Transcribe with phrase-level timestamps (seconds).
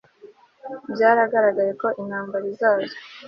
[0.93, 2.95] Byaragaragaye ko intambara izaza